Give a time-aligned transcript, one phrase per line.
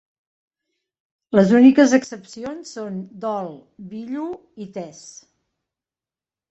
[1.39, 3.53] Les úniques excepcions són "Dhol",
[3.93, 4.27] "Billu"
[4.67, 5.07] i "Tezz".